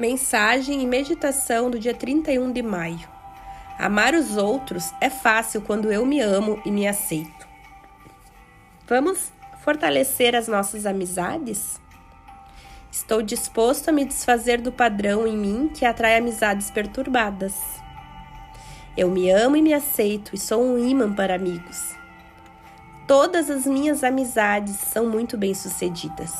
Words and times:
Mensagem 0.00 0.82
e 0.82 0.86
meditação 0.86 1.70
do 1.70 1.78
dia 1.78 1.92
31 1.92 2.52
de 2.52 2.62
maio. 2.62 3.06
Amar 3.78 4.14
os 4.14 4.34
outros 4.38 4.94
é 4.98 5.10
fácil 5.10 5.60
quando 5.60 5.92
eu 5.92 6.06
me 6.06 6.22
amo 6.22 6.58
e 6.64 6.70
me 6.70 6.88
aceito. 6.88 7.46
Vamos 8.86 9.30
fortalecer 9.62 10.34
as 10.34 10.48
nossas 10.48 10.86
amizades? 10.86 11.78
Estou 12.90 13.20
disposto 13.20 13.90
a 13.90 13.92
me 13.92 14.06
desfazer 14.06 14.62
do 14.62 14.72
padrão 14.72 15.26
em 15.26 15.36
mim 15.36 15.68
que 15.68 15.84
atrai 15.84 16.16
amizades 16.16 16.70
perturbadas. 16.70 17.52
Eu 18.96 19.10
me 19.10 19.30
amo 19.30 19.54
e 19.56 19.60
me 19.60 19.74
aceito 19.74 20.34
e 20.34 20.38
sou 20.38 20.64
um 20.64 20.78
imã 20.78 21.12
para 21.12 21.34
amigos. 21.34 21.94
Todas 23.06 23.50
as 23.50 23.66
minhas 23.66 24.02
amizades 24.02 24.76
são 24.76 25.10
muito 25.10 25.36
bem-sucedidas. 25.36 26.32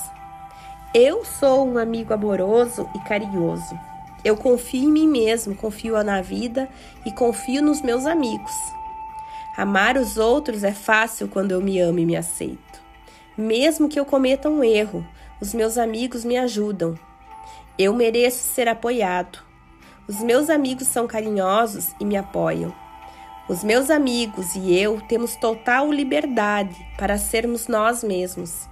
Eu 0.93 1.25
sou 1.25 1.69
um 1.69 1.79
amigo 1.79 2.13
amoroso 2.13 2.91
e 2.97 2.99
carinhoso. 2.99 3.79
Eu 4.25 4.37
confio 4.37 4.83
em 4.83 4.91
mim 4.91 5.07
mesmo, 5.07 5.55
confio 5.55 6.03
na 6.03 6.21
vida 6.21 6.69
e 7.07 7.13
confio 7.13 7.63
nos 7.63 7.81
meus 7.81 8.07
amigos. 8.07 8.53
Amar 9.57 9.97
os 9.97 10.17
outros 10.17 10.65
é 10.65 10.73
fácil 10.73 11.29
quando 11.29 11.53
eu 11.53 11.61
me 11.61 11.79
amo 11.79 12.01
e 12.01 12.05
me 12.07 12.17
aceito. 12.17 12.83
Mesmo 13.39 13.89
que 13.89 14.01
eu 14.01 14.05
cometa 14.05 14.51
um 14.51 14.65
erro, 14.65 15.07
os 15.41 15.55
meus 15.55 15.79
amigos 15.79 16.25
me 16.25 16.37
ajudam. 16.37 16.99
Eu 17.79 17.95
mereço 17.95 18.43
ser 18.43 18.67
apoiado. 18.67 19.39
Os 20.09 20.21
meus 20.21 20.51
amigos 20.51 20.89
são 20.89 21.07
carinhosos 21.07 21.95
e 22.01 22.05
me 22.05 22.17
apoiam. 22.17 22.75
Os 23.49 23.63
meus 23.63 23.91
amigos 23.91 24.57
e 24.57 24.77
eu 24.77 25.01
temos 25.03 25.37
total 25.37 25.93
liberdade 25.93 26.75
para 26.99 27.17
sermos 27.17 27.69
nós 27.69 28.03
mesmos. 28.03 28.69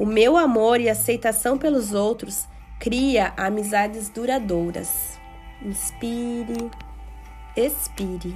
O 0.00 0.06
meu 0.06 0.38
amor 0.38 0.80
e 0.80 0.88
aceitação 0.88 1.58
pelos 1.58 1.92
outros 1.92 2.48
cria 2.78 3.34
amizades 3.36 4.08
duradouras. 4.08 5.20
Inspire, 5.62 6.70
expire. 7.54 8.34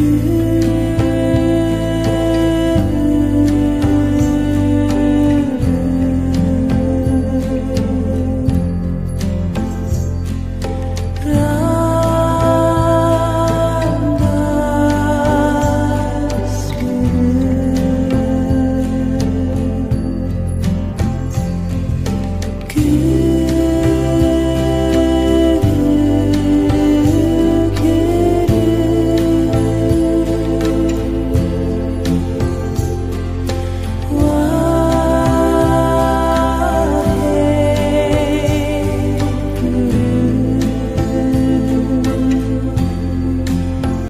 you. 0.00 0.49